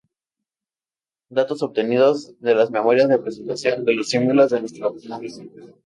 Datos 1.29 1.61
obtenidos 1.61 2.33
de 2.39 2.55
las 2.55 2.71
memorias 2.71 3.07
de 3.07 3.19
presentación 3.19 3.85
de 3.85 3.93
los 3.93 4.09
símbolos 4.09 4.49
de 4.49 4.59
nuestro 4.61 4.95
Municipio. 4.95 5.75